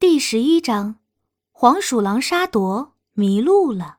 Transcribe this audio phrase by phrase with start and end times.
[0.00, 0.98] 第十一章，
[1.52, 3.98] 黄鼠狼沙夺迷路了。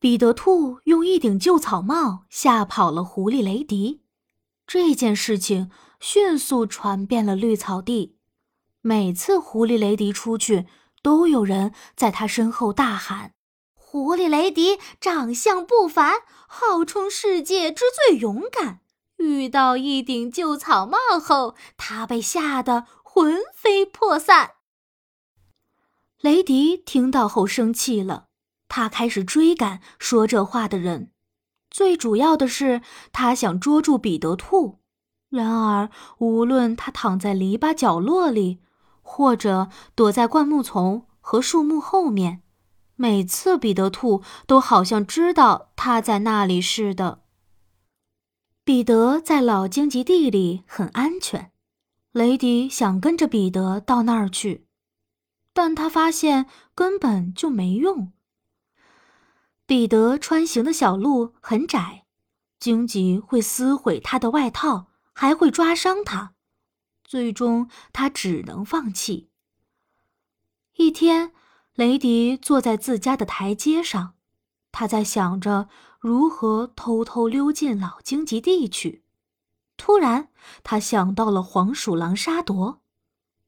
[0.00, 4.04] 彼得兔用一顶旧草帽吓跑了狐狸雷迪，
[4.66, 8.16] 这件事情迅速传遍了绿草地。
[8.80, 10.66] 每次狐狸雷迪出去，
[11.02, 13.34] 都有人在他身后大喊
[13.76, 18.80] ：“狐狸雷迪长相不凡，号称世界之最勇敢。”
[19.24, 24.52] 遇到一顶旧草帽后，他被吓得魂飞魄散。
[26.20, 28.26] 雷迪听到后生气了，
[28.68, 31.10] 他开始追赶说这话的人。
[31.70, 32.82] 最主要的是，
[33.12, 34.80] 他想捉住彼得兔。
[35.28, 38.60] 然而，无论他躺在篱笆角落里，
[39.02, 42.42] 或者躲在灌木丛和树木后面，
[42.94, 47.23] 每次彼得兔都好像知道他在那里似的。
[48.64, 51.52] 彼得在老荆棘地里很安全，
[52.12, 54.66] 雷迪想跟着彼得到那儿去，
[55.52, 58.10] 但他发现根本就没用。
[59.66, 62.06] 彼得穿行的小路很窄，
[62.58, 66.32] 荆棘会撕毁他的外套，还会抓伤他，
[67.04, 69.28] 最终他只能放弃。
[70.76, 71.32] 一天，
[71.74, 74.14] 雷迪坐在自家的台阶上，
[74.72, 75.68] 他在想着。
[76.06, 79.04] 如何偷偷溜进老荆棘地去？
[79.78, 80.28] 突然，
[80.62, 82.82] 他想到了黄鼠狼沙朵。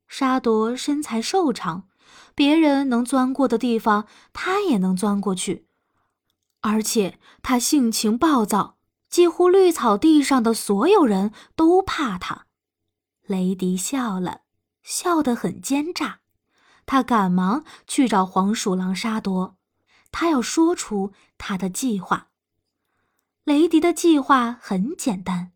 [0.09, 1.87] 沙朵身材瘦长，
[2.35, 5.67] 别人能钻过的地方，他也能钻过去。
[6.63, 8.79] 而且他性情暴躁，
[9.11, 12.47] 几乎绿草地上的所有人都怕他。
[13.27, 14.41] 雷迪笑了，
[14.83, 16.21] 笑得很奸诈。
[16.87, 19.59] 他赶忙去找黄鼠狼沙朵，
[20.11, 22.29] 他要说出他的计划。
[23.47, 25.53] 雷迪的计划很简单，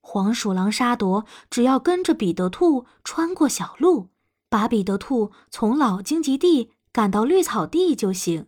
[0.00, 4.08] 黄鼠狼沙朵只要跟着彼得兔穿过小路，
[4.48, 8.46] 把彼得兔从老荆棘地赶到绿草地就行。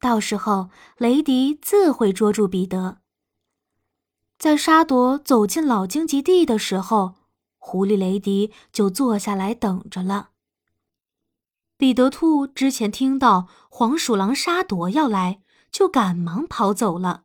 [0.00, 0.68] 到时候，
[0.98, 2.98] 雷迪自会捉住彼得。
[4.36, 7.14] 在沙朵走进老荆棘地的时候，
[7.58, 10.30] 狐狸雷迪就坐下来等着了。
[11.78, 15.40] 彼得兔之前听到黄鼠狼沙朵要来，
[15.70, 17.22] 就赶忙跑走了。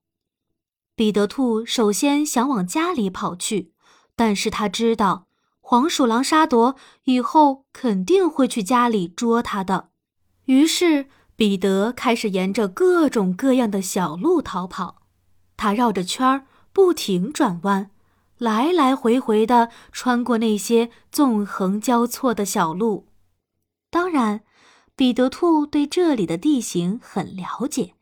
[0.99, 3.71] 彼得兔首先想往家里跑去，
[4.17, 5.27] 但是他知道
[5.61, 9.91] 黄鼠狼沙朵以后肯定会去家里捉他的，
[10.47, 11.05] 于是
[11.37, 15.03] 彼得开始沿着各种各样的小路逃跑。
[15.55, 17.91] 他绕着圈儿不停转弯，
[18.37, 23.07] 来来回回的穿过那些纵横交错的小路。
[23.89, 24.41] 当然，
[24.97, 27.93] 彼得兔对这里的地形很了解。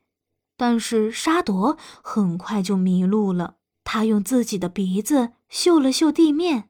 [0.58, 3.56] 但是沙朵很快就迷路了。
[3.86, 6.70] 他用自己的鼻子嗅了嗅地面，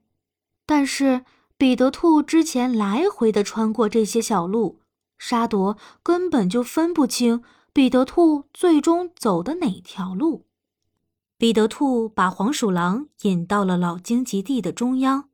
[0.68, 1.25] 但是
[1.58, 4.81] 彼得兔之前来回的穿过这些小路，
[5.18, 7.42] 沙朵根本就分不清
[7.74, 10.46] 彼得兔最终走的哪条路。
[11.40, 15.30] 彼得兔把黄鼠狼引到了老荆棘地的中央，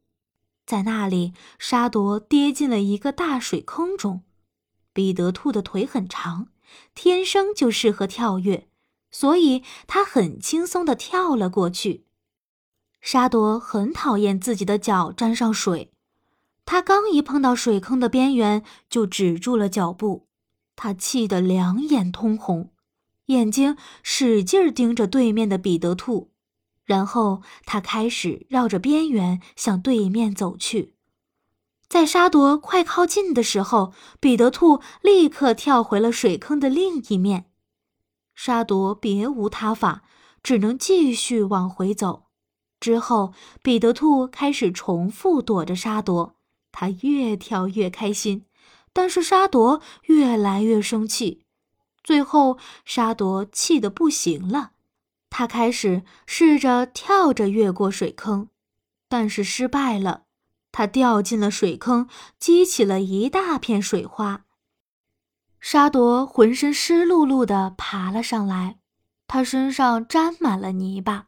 [0.66, 4.24] 在那里，沙朵跌进了一个大水坑中。
[4.94, 6.48] 彼得兔的腿很长。
[6.96, 8.68] 天生就适合跳跃，
[9.12, 12.06] 所以他很轻松地跳了过去。
[13.02, 15.92] 沙朵很讨厌自己的脚沾上水，
[16.66, 20.28] 他刚一碰到水坑的边缘，就止住了脚步。
[20.76, 22.72] 他气得两眼通红，
[23.26, 26.32] 眼睛使劲盯着对面的彼得兔，
[26.86, 30.93] 然后他开始绕着边缘向对面走去。
[31.88, 37.46] 在沙朵快靠近的时候，彼得兔立刻跳回了水坑的另一面。
[38.36, 40.04] 沙朵别无他法，
[40.42, 42.24] 只能继续往回走。
[42.80, 46.36] 之后，彼得兔开始重复躲着沙朵，
[46.72, 48.46] 他越跳越开心，
[48.92, 51.46] 但是沙朵越来越生气。
[52.04, 54.72] 最后，沙朵气得不行了，
[55.30, 58.50] 他开始试着跳着越过水坑，
[59.08, 60.24] 但是失败了。
[60.74, 64.44] 他掉进了水坑，激起了一大片水花。
[65.62, 68.80] 沙朵浑身湿漉漉的爬了上来，
[69.28, 71.28] 他身上沾满了泥巴。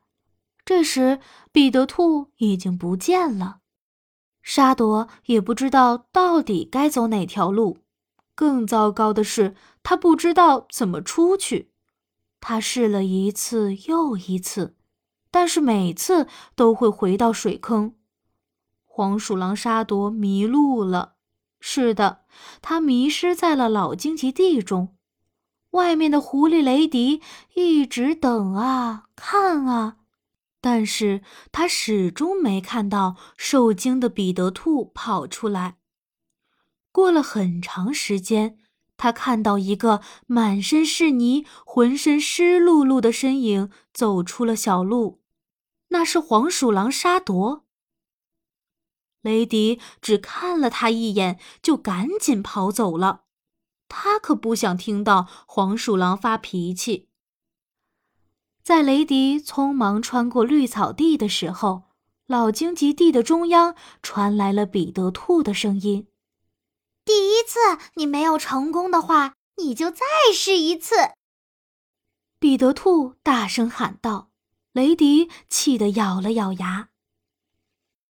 [0.66, 1.20] 这时，
[1.54, 3.60] 彼得兔已经不见了，
[4.42, 7.78] 沙朵也不知道到底该走哪条路。
[8.34, 11.72] 更糟糕的是，他不知道怎么出去。
[12.42, 14.76] 他试了一次又一次，
[15.32, 17.95] 但是每次都会回到水坑。
[18.98, 21.16] 黄鼠狼沙朵迷路了，
[21.60, 22.22] 是的，
[22.62, 24.96] 它迷失在了老荆棘地中。
[25.72, 27.22] 外面的狐狸雷迪
[27.56, 29.98] 一直等啊看啊，
[30.62, 31.22] 但是
[31.52, 35.76] 他始终没看到受惊的彼得兔跑出来。
[36.94, 38.58] 过了很长时间，
[38.96, 45.20] 他看到一个满身是泥、浑身湿漉漉的身影走出了小路，
[45.90, 47.65] 那是黄鼠狼沙朵。
[49.26, 53.24] 雷迪只看了他一眼，就赶紧跑走了。
[53.90, 57.10] 他可不想听到黄鼠狼发脾气。
[58.64, 61.86] 在雷迪匆忙穿过绿草地的时候，
[62.28, 66.08] 老荆棘地的中央传来了彼得兔的声音
[67.04, 67.60] ：“第一次
[67.96, 70.96] 你没有成功的话，你就再试一次。”
[72.38, 74.30] 彼得兔大声喊道。
[74.72, 76.90] 雷迪气得咬了咬牙。